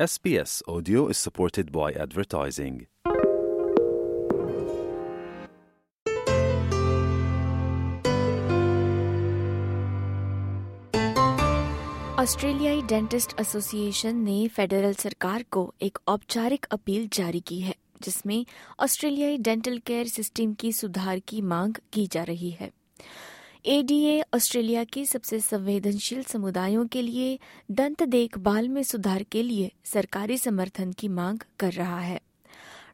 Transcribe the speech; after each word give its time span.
SBS 0.00 0.62
Audio 0.66 1.08
is 1.08 1.18
supported 1.18 1.66
by 1.70 1.92
advertising. 1.92 2.76
ऑस्ट्रेलियाई 12.18 12.82
dentist 12.82 13.32
association 13.40 14.16
ने 14.16 14.48
federal 14.48 14.94
सरकार 14.94 15.44
को 15.50 15.74
एक 15.82 15.98
औपचारिक 16.08 16.66
अपील 16.70 17.08
जारी 17.12 17.40
की 17.40 17.60
है, 17.60 17.74
जिसमें 18.02 18.46
ऑस्ट्रेलियाई 18.80 19.38
डेंटल 19.38 19.78
केयर 19.78 20.06
सिस्टम 20.06 20.54
की 20.54 20.72
सुधार 20.72 21.18
की 21.18 21.42
मांग 21.42 21.74
की 21.92 22.06
जा 22.06 22.22
रही 22.22 22.50
है 22.50 22.70
एडीए 23.64 24.22
ऑस्ट्रेलिया 24.34 24.84
के 24.84 25.04
सबसे 25.04 25.38
संवेदनशील 25.40 26.22
समुदायों 26.22 26.86
के 26.86 27.02
लिए 27.02 27.38
दंत 27.70 28.02
देखभाल 28.02 28.68
में 28.68 28.82
सुधार 28.82 29.22
के 29.22 29.42
लिए 29.42 29.70
सरकारी 29.84 30.38
समर्थन 30.38 30.92
की 30.92 31.08
मांग 31.08 31.38
कर 31.58 31.72
रहा 31.72 32.00
है। 32.00 32.20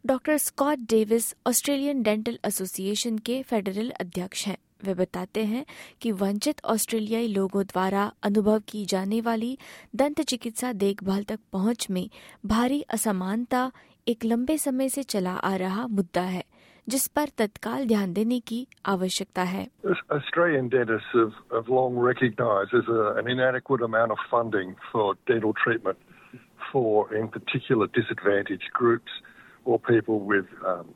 Doctor 0.06 0.36
Scott 0.38 0.78
Davis 0.78 1.34
Australian 1.46 2.02
dental 2.02 2.38
association 2.44 3.18
के 3.18 3.42
फेडरल 3.42 3.90
अध्यक्ष 3.90 4.46
हैं। 4.46 4.56
वे 4.84 4.94
बताते 4.94 5.44
हैं 5.44 5.64
कि 6.00 6.12
वंचित 6.12 6.60
ऑस्ट्रेलियाई 6.64 7.28
लोगों 7.28 7.64
द्वारा 7.64 8.12
अनुभव 8.22 8.62
की 8.68 8.84
जाने 8.84 9.20
वाली 9.20 9.58
दंत 9.96 10.20
चिकित्सा 10.20 10.72
देखभाल 10.72 11.22
तक 11.22 11.40
पहुँच 11.52 11.86
में 11.90 12.08
भारी 12.46 12.82
असमानता 12.82 13.70
एक 14.08 14.24
लंबे 14.24 14.58
समय 14.58 14.88
से 14.88 15.02
चला 15.02 15.32
आ 15.32 15.56
रहा 15.56 15.86
मुद्दा 15.86 16.22
है। 16.22 16.44
जिस 16.88 17.06
पर 17.16 17.28
तत्काल 17.38 17.86
ध्यान 17.86 18.12
देने 18.12 18.38
की 18.50 18.66
आवश्यकता 18.86 19.42
है 19.54 19.66
Australian 20.10 20.68
dentists 20.74 21.12
have, 21.14 21.34
have 21.56 21.68
long 21.68 21.96
recognised 22.04 22.70
there's 22.72 22.88
a, 22.88 23.02
an 23.20 23.28
inadequate 23.28 23.82
amount 23.82 24.14
of 24.14 24.18
funding 24.30 24.74
for 24.92 25.14
dental 25.30 25.52
treatment 25.64 25.98
for, 26.72 27.14
in 27.14 27.28
particular, 27.28 27.86
disadvantaged 27.86 28.70
groups 28.72 29.12
or 29.64 29.78
people 29.78 30.20
with 30.20 30.46
um, 30.66 30.86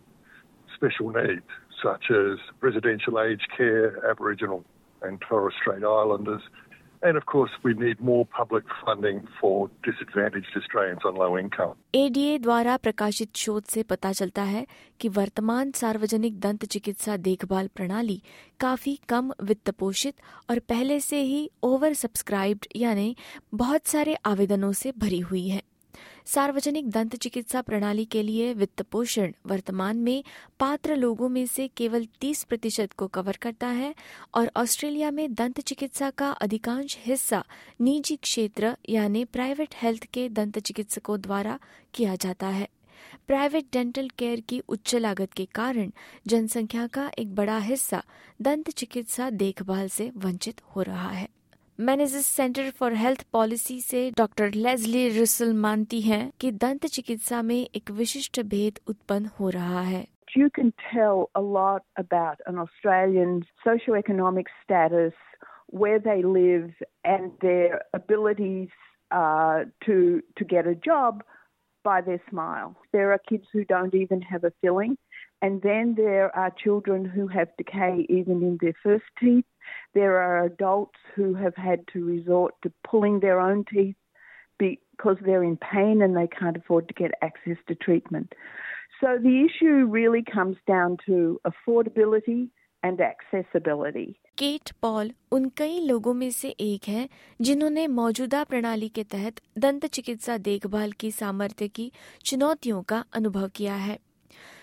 special 0.74 1.10
needs, 1.10 1.48
such 1.82 2.10
as 2.10 2.38
residential 2.60 3.20
aged 3.20 3.48
care, 3.56 3.86
Aboriginal 4.08 4.64
and 5.02 5.20
Torres 5.20 5.54
Strait 5.60 5.84
Islanders. 5.84 6.42
And 7.02 7.16
of 7.16 7.26
course, 7.26 7.50
we 7.64 7.74
need 7.74 8.00
more 8.00 8.24
public 8.26 8.64
funding 8.80 9.26
for 9.40 9.68
disadvantaged 9.82 10.56
Australians 10.56 11.04
on 11.04 11.16
low 11.16 11.36
income. 11.38 11.72
ADA 11.94 12.38
द्वारा 12.38 12.76
प्रकाशित 12.76 13.36
शोध 13.36 13.64
से 13.70 13.82
पता 13.82 14.12
चलता 14.12 14.42
है 14.42 14.66
कि 15.00 15.08
वर्तमान 15.08 15.70
सार्वजनिक 15.72 16.38
दंत 16.40 16.64
चिकित्सा 16.64 17.16
देखभाल 17.26 17.68
प्रणाली 17.76 18.20
काफ़ी 18.60 18.98
कम 19.08 19.32
वित्त 19.42 19.70
पोषित 19.78 20.14
और 20.50 20.58
पहले 20.68 21.00
से 21.00 21.20
ही 21.22 21.48
ओवर 21.64 21.92
सब्सक्राइब्ड 22.04 22.66
यानी 22.76 23.14
बहुत 23.54 23.86
सारे 23.86 24.16
आवेदनों 24.26 24.72
से 24.82 24.92
भरी 24.98 25.20
हुई 25.20 25.46
है 25.48 25.62
सार्वजनिक 26.26 26.90
दंत 26.90 27.16
चिकित्सा 27.16 27.60
प्रणाली 27.60 28.04
के 28.04 28.22
लिए 28.22 28.52
वित्त 28.54 28.82
पोषण 28.82 29.32
वर्तमान 29.46 29.96
में 29.96 30.24
पात्र 30.60 30.96
लोगों 30.96 31.28
में 31.28 31.46
से 31.46 31.68
केवल 31.68 32.06
30 32.20 32.44
प्रतिशत 32.44 32.92
को 32.92 33.06
कवर 33.06 33.36
करता 33.36 33.66
है 33.66 33.94
और 34.34 34.50
ऑस्ट्रेलिया 34.56 35.10
में 35.10 35.34
दंत 35.34 35.60
चिकित्सा 35.60 36.10
का 36.10 36.30
अधिकांश 36.30 36.98
हिस्सा 37.00 37.44
निजी 37.80 38.16
क्षेत्र 38.16 38.76
यानी 38.88 39.24
प्राइवेट 39.24 39.74
हेल्थ 39.74 40.04
के 40.04 40.28
दंत 40.28 40.58
चिकित्सकों 40.58 41.20
द्वारा 41.20 41.58
किया 41.94 42.16
जाता 42.16 42.46
है। 42.46 42.68
प्राइवेट 43.28 43.66
डेंटल 43.72 44.08
केयर 44.18 44.40
की 44.40 44.58
उच्च 44.68 44.94
लागत 44.94 45.32
के 45.32 45.44
कारण 45.44 45.90
जनसंख्या 46.26 46.86
का 46.86 47.10
एक 47.18 47.34
बड़ा 47.34 47.58
हिस्सा 47.58 48.02
दंत 48.42 48.70
चिकित्सा 48.70 49.30
देखभाल 49.30 49.88
से 49.88 50.10
वंचित 50.16 50.60
हो 50.76 50.82
रहा 50.82 51.10
है। 51.10 51.28
Managers 51.80 52.26
centre 52.26 52.70
for 52.78 52.94
health 52.94 53.24
policy 53.32 53.80
से 53.80 54.10
डॉक्टर 54.16 54.54
लेजली 54.54 55.08
रिसल 55.18 55.52
मानती 55.56 56.00
हैं 56.00 56.30
कि 56.40 56.50
दंत 56.64 56.86
चिकित्सा 56.86 57.40
में 57.42 57.56
एक 57.56 57.90
विशिष्ट 57.90 58.40
भेद 58.54 58.78
उत्पन्न 58.88 59.30
हो 59.40 59.48
रहा 59.50 59.80
है 59.82 60.06
You 60.36 60.48
can 60.58 60.70
tell 60.82 61.18
a 61.38 61.40
lot 61.54 61.82
about 62.00 62.38
an 62.50 62.58
Australian's 62.60 63.48
socioeconomic 63.64 64.46
status, 64.60 65.12
where 65.80 65.98
they 66.06 66.22
live, 66.36 66.70
and 67.14 67.34
their 67.42 67.80
abilities 67.98 68.78
uh, 69.10 69.64
to 69.86 69.98
to 70.40 70.46
get 70.54 70.70
a 70.72 70.74
job 70.88 71.22
by 71.84 72.00
their 72.06 72.22
smile. 72.30 72.74
There 72.92 73.12
are 73.12 73.20
kids 73.28 73.52
who 73.52 73.64
don't 73.74 74.00
even 74.02 74.22
have 74.30 74.48
a 74.50 74.52
filling, 74.62 74.96
and 75.42 75.60
then 75.68 75.94
there 75.96 76.34
are 76.44 76.50
children 76.64 77.04
who 77.16 77.28
have 77.36 77.56
decay 77.58 78.06
even 78.20 78.42
in 78.50 78.58
their 78.64 78.78
first 78.82 79.16
teeth. 79.20 79.51
There 79.93 80.17
are 80.17 80.43
adults 80.45 80.99
who 81.15 81.33
have 81.35 81.55
had 81.55 81.87
to 81.93 82.03
resort 82.05 82.55
to 82.63 82.71
pulling 82.89 83.19
their 83.19 83.39
own 83.39 83.63
teeth 83.73 83.95
because 84.59 85.17
they're 85.25 85.43
in 85.43 85.57
pain 85.57 86.01
and 86.01 86.15
they 86.15 86.27
can't 86.27 86.57
afford 86.57 86.87
to 86.87 86.93
get 86.93 87.11
access 87.21 87.57
to 87.67 87.75
treatment. 87.75 88.33
So 89.01 89.17
the 89.17 89.45
issue 89.45 89.85
really 89.85 90.23
comes 90.23 90.57
down 90.67 90.97
to 91.05 91.39
affordability 91.51 92.49
and 92.83 93.01
accessibility. 93.01 94.07
Kate 94.37 94.71
Paul 94.81 95.11
उन 95.31 95.47
कई 95.57 95.79
लोगों 95.87 96.13
में 96.13 96.29
से 96.31 96.49
एक 96.61 96.87
हैं 96.87 97.07
जिन्होंने 97.41 97.87
मौजूदा 97.87 98.43
प्रणाली 98.49 98.89
के 98.97 99.03
तहत 99.13 99.41
दंत 99.57 99.85
चिकित्सा 99.85 100.37
देखभाल 100.47 100.91
की 100.99 101.11
सामर्थ्य 101.11 101.67
की 101.77 101.91
चुनौतियों 102.25 102.81
का 102.91 103.03
अनुभव 103.15 103.47
किया 103.55 103.75
है 103.75 103.97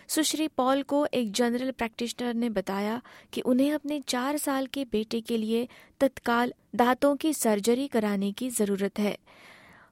सुश्री 0.09 0.47
पॉल 0.47 0.81
को 0.83 1.05
एक 1.05 1.31
जनरल 1.31 1.71
प्रैक्टिशनर 1.71 2.33
ने 2.33 2.49
बताया 2.49 3.01
कि 3.33 3.41
उन्हें 3.41 3.71
अपने 3.71 3.99
चार 3.99 4.37
साल 4.37 4.65
के 4.65 4.85
बेटे 4.85 5.19
के 5.21 5.37
लिए 5.37 5.67
तत्काल 6.01 6.53
दांतों 6.75 7.15
की 7.15 7.33
सर्जरी 7.33 7.87
कराने 7.87 8.31
की 8.31 8.49
ज़रूरत 8.49 8.99
है। 8.99 9.17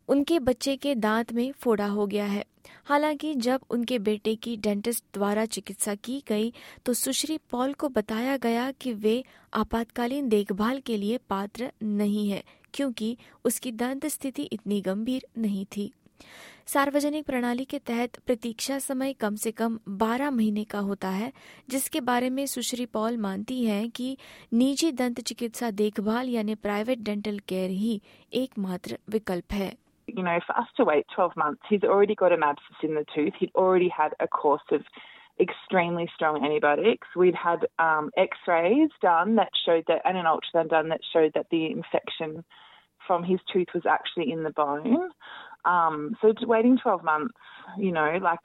उनके 0.09 0.39
बच्चे 0.39 0.75
के 0.75 0.95
दांत 0.95 1.33
में 1.33 1.51
फोड़ा 1.51 1.87
हो 1.87 2.07
गया 2.07 2.25
है। 2.25 2.43
हालाँकि 2.85 3.33
जब 3.35 3.61
उनके 3.69 3.99
बेटे 3.99 4.35
की 4.35 4.55
डेंटिस्ट 4.57 5.03
द्वारा 5.13 5.45
चिकित्सा 5.45 5.95
की 5.95 6.21
गई 6.27 6.51
तो 6.85 6.93
सुश्री 6.93 7.37
पॉल 7.51 7.73
को 7.73 7.89
बताया 7.89 8.37
गया 8.37 8.71
कि 8.71 8.93
वे 8.93 9.23
आपातकालीन 9.53 10.29
देखभाल 10.29 10.79
के 10.79 10.97
लिए 10.97 11.17
पात्र 11.29 11.71
नहीं 11.83 12.29
है, 12.29 12.43
क्योंकि 12.73 13.17
उसकी 13.45 13.71
दंत 13.73 14.05
स्थिति 14.07 14.43
इतनी 14.43 14.81
गंभीर 14.81 15.27
नहीं 15.37 15.65
थी। 15.77 15.91
सार्वजनिक 16.73 17.25
प्रणाली 17.25 17.63
के 17.63 17.79
तहत 17.87 18.19
प्रतीक्षा 18.27 18.77
समय 18.79 19.13
कम 19.21 19.35
से 19.43 19.51
कम 19.51 19.77
12 20.01 20.31
महीने 20.37 20.63
का 20.63 20.79
होता 20.87 21.09
है 21.09 21.31
जिसके 21.69 22.01
बारे 22.09 22.29
में 22.29 22.45
सुश्री 22.45 22.85
पॉल 22.93 23.17
मानती 23.25 23.63
हैं 23.65 23.89
कि 23.89 24.15
निजी 24.53 24.91
दंत 25.01 25.21
चिकित्सा 25.27 25.71
देखभाल 25.81 26.29
यानी 26.29 26.55
प्राइवेट 26.67 27.03
डेंटल 27.09 27.39
केयर 27.49 27.69
ही 27.69 28.01
एकमात्र 28.43 28.97
विकल्प 29.09 29.53
है 29.53 29.75
you 30.07 30.23
know, 30.23 30.39
for 30.47 30.57
us 30.57 30.67
to 30.77 30.83
wait 30.85 31.05
12 31.13 31.35
months, 31.35 31.61
he's 31.69 31.83
already 31.83 32.15
got 32.15 32.31
an 32.31 32.43
abscess 32.43 32.83
in 32.83 32.93
the 32.95 33.05
tooth. 33.13 33.33
He'd 33.39 33.51
already 33.55 33.89
had 33.89 34.13
a 34.19 34.27
course 34.27 34.63
of 34.71 34.81
extremely 35.39 36.09
strong 36.13 36.43
antibiotics. 36.43 37.07
We'd 37.15 37.35
had 37.35 37.65
um, 37.77 38.09
x-rays 38.17 38.89
done 39.01 39.35
that 39.35 39.49
showed 39.65 39.83
that, 39.87 40.01
and 40.05 40.17
an 40.17 40.25
ultrasound 40.25 40.69
done 40.69 40.89
that 40.89 41.01
showed 41.11 41.33
that 41.35 41.47
the 41.51 41.65
infection 41.71 42.43
from 43.05 43.23
his 43.23 43.39
tooth 43.51 43.67
was 43.73 43.83
actually 43.85 44.31
in 44.31 44.43
the 44.43 44.49
bone. 44.49 45.09
Um, 45.66 46.16
so 46.20 46.32
waiting 46.42 46.78
12 46.82 47.04
months, 47.04 47.34
you 47.78 47.92
know, 47.92 48.18
like 48.20 48.40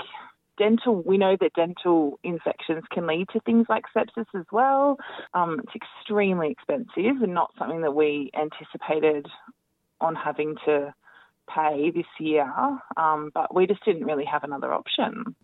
dental, 0.58 1.02
we 1.04 1.18
know 1.18 1.36
that 1.40 1.54
dental 1.54 2.20
infections 2.24 2.84
can 2.92 3.08
lead 3.08 3.28
to 3.34 3.40
things 3.42 3.66
like 3.70 3.84
sepsis 3.96 4.26
as 4.36 4.46
well. 4.52 4.98
Um, 5.34 5.60
it's 5.64 5.76
extremely 5.76 6.50
expensive 6.52 7.22
and 7.22 7.34
not 7.34 7.52
something 7.58 7.82
that 7.82 7.96
we 7.96 8.32
anticipated 8.36 9.28
on 10.02 10.16
having 10.16 10.56
to 10.66 10.94
pay 11.54 11.92
this 11.92 12.06
year, 12.20 12.52
um, 12.98 13.32
but 13.34 13.54
we 13.56 13.68
just 13.68 13.84
didn't 13.86 14.06
really 14.06 14.26
have 14.26 14.44
another 14.44 14.74
option. 14.74 15.36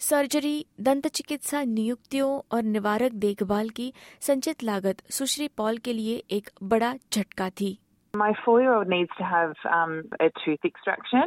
Surgery 0.00 0.66
दंत 0.80 1.06
चिकित्सा 1.06 1.62
नियुक्तियों 1.64 2.40
और 2.52 2.62
निवारक 2.62 3.12
देखभाल 3.24 3.68
की 3.68 3.92
संचित 4.20 4.62
लागत 4.62 5.02
सुश्री 5.10 5.48
Paul 5.48 5.78
के 5.78 5.92
लिए 5.92 6.22
एक 6.30 6.50
बड़ा 6.62 6.94
झटका 7.12 7.48
थी 7.50 7.78
my 8.13 8.33
four-year-old 8.45 8.87
needs 8.87 9.09
to 9.17 9.23
have 9.23 9.53
um, 9.71 10.03
a 10.19 10.31
tooth 10.43 10.59
extraction 10.65 11.25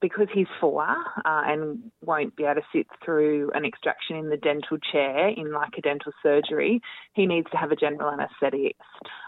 because 0.00 0.28
he's 0.34 0.46
four 0.60 0.82
uh, 0.82 0.94
and 1.24 1.90
won't 2.02 2.36
be 2.36 2.44
able 2.44 2.56
to 2.56 2.66
sit 2.74 2.86
through 3.04 3.50
an 3.54 3.64
extraction 3.64 4.16
in 4.16 4.28
the 4.28 4.36
dental 4.36 4.76
chair 4.92 5.28
in 5.28 5.52
like 5.52 5.72
a 5.78 5.80
dental 5.80 6.12
surgery. 6.22 6.80
He 7.14 7.26
needs 7.26 7.46
to 7.52 7.56
have 7.56 7.72
a 7.72 7.76
general 7.76 8.12
anaesthetist. 8.12 8.72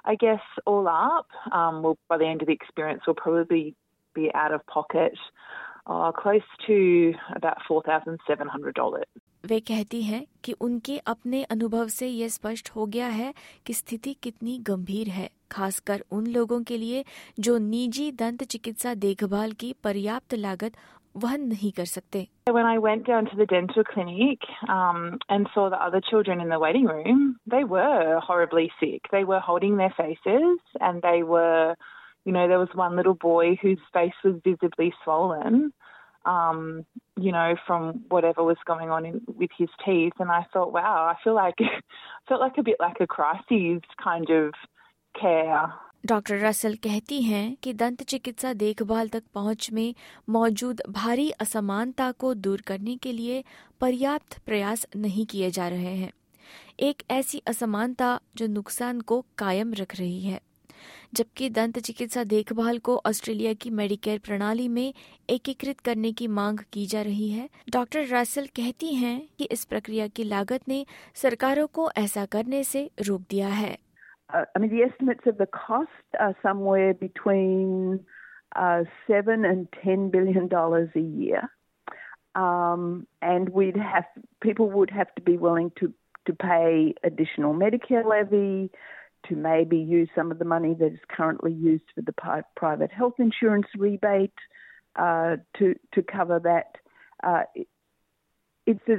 I 0.05 0.17
guess 0.17 0.43
all 0.67 0.87
up, 0.87 1.29
um, 1.51 1.83
we'll, 1.83 1.99
by 2.09 2.19
the 2.19 2.27
end 2.27 2.43
of 2.43 2.49
the 2.49 2.53
experience, 2.53 3.03
we'll 3.07 3.15
probably 3.15 3.75
be 4.15 4.31
out 4.35 4.53
of 4.53 4.67
pocket 4.67 5.13
uh, 5.87 6.13
close 6.13 6.43
to 6.67 7.15
about 7.35 7.59
$4,700. 7.71 9.03
वे 9.47 9.59
कहती 9.61 10.03
हैं 10.03 10.25
कि 10.45 10.53
उनके 10.61 10.99
अपने 11.07 11.43
अनुभव 11.51 11.89
से 11.89 12.09
यह 12.09 12.29
स्पष्ट 12.29 12.71
हो 12.77 12.87
गया 12.87 13.07
है 13.09 13.33
कि 13.67 13.75
स्थिति 13.75 14.17
कितनी 14.23 14.59
गंभीर 14.67 15.09
है 15.09 15.29
खासकर 15.51 16.05
उन 16.13 16.27
लोगों 16.27 16.63
के 16.63 16.77
लिए 16.79 17.05
जो 17.41 17.57
निजी 17.59 18.11
दंत 18.13 18.43
चिकित्सा 18.45 18.95
देखभाल 18.95 19.53
की 19.61 19.73
पर्याप्त 19.85 20.35
लागत 20.35 20.77
वहन 21.17 21.47
नहीं 21.49 21.73
कर 21.73 21.85
सकते 21.85 22.27
When 22.49 22.67
I 22.67 22.79
went 22.79 23.07
down 23.07 23.27
to 23.31 23.37
the 23.37 23.47
dental 23.47 23.85
clinic 23.85 24.45
um, 24.69 25.19
and 25.29 25.49
saw 25.55 25.69
the 25.71 25.81
other 25.87 26.01
children 26.11 26.41
in 26.41 26.49
the 26.49 26.59
waiting 26.65 26.85
room, 26.87 27.23
they 27.55 27.65
were 27.65 28.21
horribly 28.27 28.71
sick. 28.81 29.11
They 29.13 29.25
were 29.25 29.41
holding 29.41 29.77
their 29.79 29.95
faces 29.97 30.61
and 30.81 31.03
they 31.03 31.23
were, 31.25 31.75
you 32.25 32.33
know, 32.33 32.47
there 32.49 32.61
was 32.61 32.77
one 32.83 32.97
little 32.97 33.19
boy 33.27 33.57
whose 33.63 33.91
face 33.93 34.23
was 34.25 34.37
visibly 34.45 34.93
swollen. 35.03 35.73
Um, 36.27 36.85
you 37.17 37.33
know, 37.33 37.55
from 37.67 38.05
whatever 38.09 38.43
was 38.43 38.57
going 38.67 38.91
on 38.91 39.07
in, 39.07 39.21
with 39.27 39.51
his 39.57 39.69
teeth. 39.85 40.13
And 40.19 40.31
I 40.31 40.45
thought, 40.53 40.73
wow, 40.73 41.07
I 41.13 41.15
feel 41.23 41.35
like 41.35 41.59
felt 42.29 42.41
like 42.41 42.59
a 42.59 42.63
bit 42.63 42.77
like 42.81 43.01
a 43.01 43.07
crisis 43.07 43.83
kind 44.03 44.31
of 44.31 44.55
care. 45.15 45.67
Doctor 46.07 46.39
Russell 46.39 46.75
कहती 46.83 47.21
हैं 47.23 47.57
कि 47.63 47.73
दंत 47.73 48.03
चिकित्सा 48.03 48.53
देखभाल 48.53 49.09
तक 49.09 49.23
पहुँच 49.35 49.71
में 49.73 49.95
मौजूद 50.29 50.83
भारी 50.89 51.31
असमानता 51.41 52.11
को 52.13 52.33
दूर 52.35 52.61
करने 52.67 52.97
के 52.97 53.13
लिए 53.13 53.43
पर्याप्त 53.81 54.39
प्रयास 54.47 54.87
नहीं 54.97 55.27
किए 55.27 55.51
जा 55.51 55.69
रहे 55.69 55.95
हैं 55.97 56.13
एक 56.81 57.03
ऐसी 57.11 57.43
असमानता 57.47 58.19
जो 58.37 58.47
नुकसान 58.47 59.01
को 59.01 59.25
कायम 59.39 59.73
रख 59.75 59.97
रही 59.97 60.21
है 60.21 60.41
जबकि 61.15 61.49
दंत 61.51 61.79
चिकित्सा 61.79 62.25
देखभाल 62.25 62.79
को 62.79 62.97
ऑस्ट्रेलिया 63.07 63.53
की 63.61 63.71
मेडिकेयर 63.71 64.19
प्रणाली 64.27 64.69
में 64.69 64.93
एकीकृत 65.31 65.81
करने 65.81 66.13
की 66.13 66.29
मांग 66.41 66.59
की 66.73 66.87
जा 66.87 67.03
रही 67.03 67.29
है 67.31 67.49
डॉक्टर 67.73 68.07
रसल 68.13 68.47
कहती 68.57 68.95
हैं 68.95 69.21
कि 69.39 69.49
इस 69.53 69.65
प्रक्रिया 69.65 70.07
की 70.09 70.25
लागत 70.25 70.69
ने 70.69 70.85
सरकारों 71.23 71.67
को 71.67 71.91
ऐसा 71.97 72.25
करने 72.37 72.65
से 72.65 72.91
रोक 73.01 73.21
दिया 73.31 73.49
है 73.49 73.77
Uh, 74.35 74.45
I 74.55 74.59
mean, 74.59 74.71
the 74.71 74.83
estimates 74.83 75.27
of 75.27 75.39
the 75.39 75.47
cost 75.47 76.17
are 76.19 76.35
somewhere 76.43 76.93
between 76.93 78.01
uh, 78.57 78.83
seven 79.07 79.45
and 79.45 79.69
ten 79.83 80.11
billion 80.11 80.49
dollars 80.49 80.89
a 80.97 81.01
year, 81.01 81.43
um, 82.35 83.07
and 83.23 83.49
we'd 83.51 83.77
have 83.77 84.05
people 84.41 84.69
would 84.71 84.91
have 84.91 85.15
to 85.15 85.23
be 85.23 85.37
willing 85.37 85.71
to 85.79 85.93
to 86.27 86.33
pay 86.33 86.93
additional 87.05 87.55
Medicare 87.55 88.05
levy, 88.05 88.71
to 89.29 89.37
maybe 89.37 89.79
use 89.79 90.09
some 90.15 90.31
of 90.31 90.39
the 90.39 90.45
money 90.45 90.75
that 90.75 90.93
is 90.93 90.99
currently 91.09 91.53
used 91.53 91.85
for 91.95 92.03
the 92.03 92.15
private 92.57 92.93
health 92.93 93.15
insurance 93.19 93.67
rebate 93.77 94.33
uh, 94.97 95.37
to 95.59 95.75
to 95.95 96.03
cover 96.03 96.41
that. 96.41 96.77
Uh, 97.23 97.43
it's 98.67 98.89
a, 98.89 98.97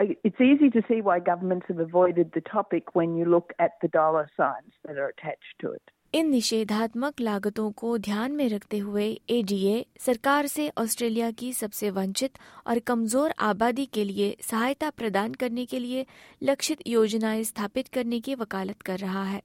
it's 0.00 0.40
easy 0.40 0.70
to 0.70 0.82
see 0.88 1.00
why 1.00 1.18
governments 1.18 1.66
have 1.68 1.78
avoided 1.78 2.30
the 2.32 2.40
topic 2.40 2.94
when 2.94 3.16
you 3.16 3.24
look 3.24 3.52
at 3.58 3.72
the 3.82 3.88
dollar 3.88 4.30
signs 4.36 4.72
that 4.86 4.96
are 4.96 5.08
attached 5.08 5.54
to 5.60 5.72
it. 5.72 5.82
इन 6.14 6.28
निषेधात्मक 6.30 7.20
लागतों 7.20 7.70
को 7.70 7.96
ध्यान 7.98 8.32
में 8.32 8.48
रखते 8.48 8.78
हुए 8.78 9.20
ADA 9.30 9.84
सरकार 10.00 10.46
से 10.46 10.70
Australia 10.78 11.30
की 11.30 11.52
सबसे 11.52 11.90
वंचित 11.90 12.38
और 12.66 12.78
कमज़ोर 12.78 13.34
आबादी 13.38 13.84
के 13.86 14.04
लिए 14.04 14.36
सहायता 14.42 14.90
प्रदान 14.90 15.34
करने 15.34 15.64
के 15.66 15.78
लिए 15.78 16.06
लक्षित 16.42 16.78
योजनाएँ 16.86 17.42
स्थापित 17.44 17.88
करने 17.88 18.20
की 18.20 18.34
वकालत 18.34 18.82
कर 18.82 18.98
रहा 18.98 19.24
है। 19.24 19.42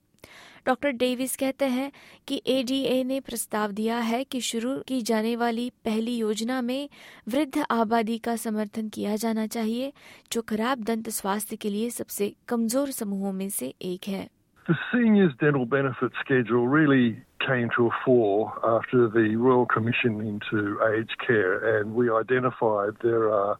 डॉक्टर 0.65 0.89
डेविस 0.89 1.36
कहते 1.36 1.65
हैं 1.65 1.92
कि 2.27 2.42
एडीए 2.48 3.04
ने 3.04 3.19
प्रस्ताव 3.19 3.71
दिया 3.71 3.98
है 3.98 4.24
कि 4.24 4.42
शुरू 4.42 4.77
की 4.88 5.01
जाने 5.01 5.36
वाली 5.36 5.69
पहली 5.86 6.15
योजना 6.18 6.62
में 6.62 6.89
वृद्ध 7.27 7.65
आबादी 7.71 8.18
का 8.18 8.36
समर्थन 8.36 8.88
किया 8.89 9.15
जाना 9.15 9.48
चाहिए, 9.48 9.92
जो 10.31 10.42
खराब 10.42 10.83
दंत 10.83 11.10
स्वास्थ्य 11.10 11.56
के 11.56 11.69
लिए 11.69 11.89
सबसे 11.89 12.33
कमज़ोर 12.48 12.92
समूहों 12.92 13.33
में 13.33 13.50
से 13.50 13.74
एक 13.81 14.07
है। 14.07 14.27
The 14.65 14.75
seniors 14.94 15.33
dental 15.42 15.65
benefit 15.65 16.13
schedule 16.21 16.69
really 16.69 17.21
came 17.45 17.69
to 17.75 17.88
a 17.88 17.89
fore 18.06 18.54
after 18.63 19.10
the 19.10 19.36
Royal 19.36 19.65
Commission 19.65 20.21
into 20.21 20.80
aged 20.95 21.18
care, 21.19 21.80
and 21.80 21.94
we 21.94 22.10
identified 22.10 22.94
there 23.04 23.30
are 23.30 23.57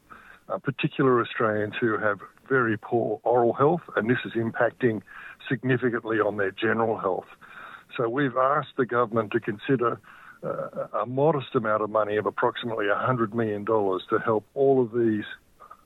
uh, 0.48 0.58
particular 0.60 1.20
Australians 1.20 1.74
who 1.78 1.98
have 1.98 2.20
very 2.48 2.78
poor 2.78 3.20
oral 3.26 3.52
health, 3.52 3.82
and 3.98 4.10
this 4.10 4.20
is 4.24 4.32
impacting 4.34 5.02
significantly 5.50 6.22
on 6.22 6.38
their 6.38 6.52
general 6.52 6.98
health. 6.98 7.28
So 7.98 8.08
we've 8.08 8.38
asked 8.38 8.78
the 8.78 8.86
government 8.86 9.34
to 9.34 9.42
consider 9.42 10.00
uh, 10.42 11.02
a 11.02 11.06
modest 11.06 11.54
amount 11.54 11.84
of 11.84 11.90
money 11.90 12.16
of 12.16 12.26
approximately 12.26 12.86
$100 12.86 13.34
million 13.34 13.66
to 13.66 14.20
help 14.24 14.46
all 14.54 14.82
of 14.82 14.94
these 14.94 15.26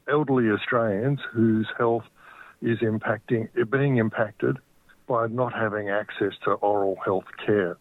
elderly 0.07 0.51
Australians 0.51 1.21
whose 1.33 1.67
health 1.75 2.03
is 2.61 2.77
impacting, 2.79 3.49
being 3.71 3.97
impacted 3.97 4.57
by 5.07 5.27
not 5.27 5.53
having 5.53 5.89
access 5.89 6.37
to 6.45 6.55
oral 6.61 6.95
health 7.05 7.35
care. 7.45 7.75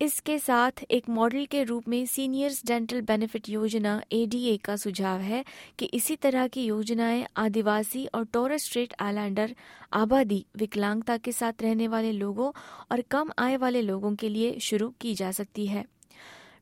इसके 0.00 0.38
साथ 0.38 0.82
एक 0.90 1.08
model 1.08 1.44
के 1.44 1.62
रूप 1.62 1.88
में 1.88 2.06
seniors 2.06 2.62
dental 2.66 3.00
benefit 3.00 3.48
योजना 3.48 4.00
ADA 4.12 4.56
का 4.56 4.76
सुझाव 4.76 5.20
है 5.20 5.44
कि 5.78 5.86
इसी 5.94 6.16
तरह 6.16 6.46
की 6.48 6.64
योजनाएँ 6.64 7.26
आदिवासी 7.36 8.06
और 8.14 8.24
टोरस 8.24 8.64
स्ट्रेट 8.64 8.94
आइलैंडर, 9.00 9.54
आबादी, 9.92 10.44
विकलांगता 10.56 11.16
के 11.16 11.32
साथ 11.32 11.62
रहने 11.62 11.88
वाले 11.88 12.12
लोगों 12.12 12.50
और 12.92 13.00
कम 13.10 13.30
आय 13.38 13.56
वाले 13.56 13.82
लोगों 13.82 14.14
के 14.14 14.28
लिए 14.28 14.58
शुरू 14.60 14.92
की 15.00 15.14
जा 15.14 15.30
सकती 15.30 15.66
है 15.66 15.84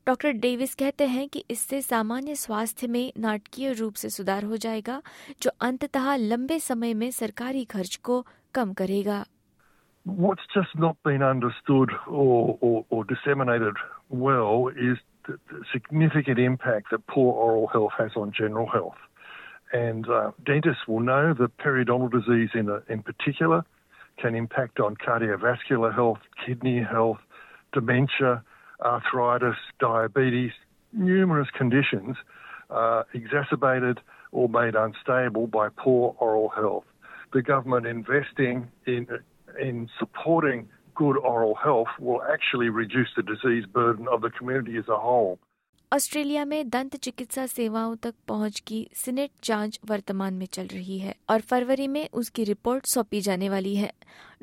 डॉक्टर 0.07 0.31
डेविस 0.31 0.75
कहते 0.75 1.05
हैं 1.05 1.27
कि 1.29 1.45
इससे 1.51 1.81
सामान्य 1.81 2.35
स्वास्थ्य 2.35 2.87
में 2.87 3.11
नाटकीय 3.17 3.73
रूप 3.73 3.93
से 3.93 4.09
सुधार 4.09 4.43
हो 4.43 4.57
जाएगा, 4.57 5.01
जो 5.41 5.51
अंततः 5.61 6.15
लंबे 6.15 6.59
समय 6.59 6.93
में 6.93 7.11
सरकारी 7.11 7.65
खर्च 7.65 7.95
को 7.95 8.25
कम 8.53 8.73
करेगा 8.73 9.25
what's 10.09 10.41
just 10.53 10.69
not 10.77 10.97
been 11.03 11.23
understood 11.23 11.91
or, 12.07 12.57
or, 12.61 12.85
or 12.89 13.03
disseminated 13.05 13.75
well 14.09 14.69
is 14.69 14.97
the, 15.27 15.39
the, 15.51 15.63
significant 15.71 16.39
impact 16.39 16.87
that 16.91 17.05
poor 17.07 17.33
oral 17.33 17.67
health 17.67 17.91
has 17.97 18.11
on 18.15 18.31
general 18.35 18.67
health. 18.67 18.97
And 19.71 20.09
uh, 20.09 20.31
dentists 20.45 20.87
will 20.87 21.01
know 21.01 21.33
that 21.33 21.57
periodontal 21.57 22.11
disease 22.11 22.49
in, 22.53 22.69
a, 22.69 22.81
in 22.91 23.03
particular 23.03 23.63
can 24.17 24.35
impact 24.35 24.79
on 24.79 24.95
cardiovascular 24.95 25.93
health, 25.93 26.19
kidney 26.45 26.83
health, 26.83 27.19
dementia, 27.73 28.43
arthritis, 28.81 29.55
diabetes, 29.79 30.51
numerous 30.93 31.47
conditions 31.55 32.17
uh, 32.69 33.03
exacerbated 33.13 33.99
or 34.31 34.49
made 34.49 34.75
unstable 34.75 35.47
by 35.47 35.69
poor 35.69 36.15
oral 36.19 36.49
health. 36.49 36.85
The 37.33 37.41
government 37.41 37.85
investing 37.85 38.69
in 38.85 39.07
in 39.60 39.88
supporting 39.98 40.68
good 40.94 41.16
oral 41.16 41.54
health 41.54 41.88
will 42.00 42.22
actually 42.22 42.68
reduce 42.68 43.10
the 43.16 43.22
disease 43.22 43.66
burden 43.66 44.06
of 44.08 44.20
the 44.20 44.30
community 44.30 44.76
as 44.76 44.88
a 44.88 44.98
whole. 44.98 45.38
Australia 45.92 46.44
में 46.44 46.68
दंत 46.70 46.94
चिकित्सा 46.96 47.44
सेवाओं 47.46 47.94
तक 48.02 48.14
पहुंच 48.28 48.58
की 48.66 48.78
Senate 48.96 49.30
जांच 49.44 49.78
वर्तमान 49.88 50.34
में 50.34 50.46
चल 50.52 50.66
रही 50.66 50.98
है 50.98 51.14
और 51.30 51.40
फरवरी 51.40 51.86
में 51.88 52.08
उसकी 52.12 52.44
रिपोर्ट 52.44 52.86
सौंपी 52.86 53.20
जाने 53.20 53.48
वाली 53.48 53.74
है 53.76 53.92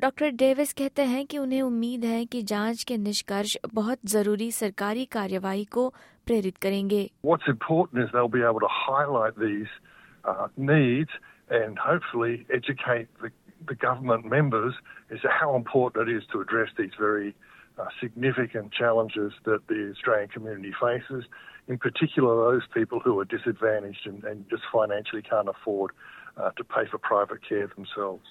डॉक्टर 0.00 0.30
डेविस 0.42 0.72
कहते 0.72 1.02
हैं 1.02 1.24
कि 1.26 1.38
उन्हें 1.38 1.60
उम्मीद 1.62 2.04
है 2.04 2.24
कि 2.26 2.42
जांच 2.52 2.84
के 2.84 2.96
निष्कर्ष 2.98 3.56
बहुत 3.74 3.98
जरूरी 4.12 4.50
सरकारी 4.52 5.04
कार्यवाही 5.16 5.64
को 5.64 5.88
प्रेरित 6.26 6.56
करेंगे 6.56 7.02
What's 7.24 7.52
important 7.54 8.02
is 8.04 8.10
they'll 8.14 8.34
be 8.38 8.46
able 8.52 8.64
to 8.66 8.72
highlight 8.78 9.38
these 9.38 9.76
uh, 10.24 10.48
needs 10.56 11.20
and 11.50 11.78
hopefully 11.78 12.34
educate 12.60 13.08
the 13.22 13.30
the 13.66 13.74
government 13.74 14.24
members 14.24 14.74
is 15.10 15.20
how 15.40 15.54
important 15.56 16.08
it 16.08 16.16
is 16.16 16.24
to 16.32 16.40
address 16.40 16.70
these 16.76 16.90
very 16.98 17.34
uh, 17.78 17.86
significant 18.00 18.72
challenges 18.72 19.32
that 19.44 19.66
the 19.68 19.90
Australian 19.92 20.28
community 20.28 20.72
faces, 20.80 21.24
in 21.68 21.78
particular 21.78 22.52
those 22.52 22.66
people 22.74 23.00
who 23.00 23.18
are 23.18 23.24
disadvantaged 23.24 24.06
and, 24.06 24.24
and 24.24 24.44
just 24.50 24.62
financially 24.72 25.22
can't 25.22 25.48
afford 25.48 25.92
uh, 26.36 26.50
to 26.56 26.64
pay 26.64 26.86
for 26.90 26.98
private 26.98 27.40
care 27.48 27.68
themselves. 27.76 28.26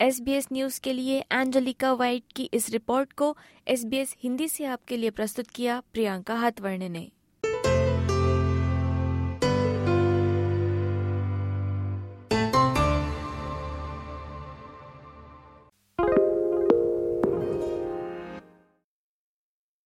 S 0.00 0.20
news 0.52 0.78
के 0.78 0.92
लिए 0.92 1.18
Angelica 1.32 1.92
white 1.92 2.22
की 2.36 2.48
इस 2.54 2.68
report 2.70 3.12
को 3.12 3.36
S 3.68 4.14
Hindi 4.22 4.48
से 4.48 4.64
आपके 4.64 4.96
लिए 4.96 5.10
प्रस्तुत 5.10 5.50
किया 5.54 5.80
प्रियंका 5.92 6.34
हाथवर्णे 6.34 6.88
ने 6.88 7.10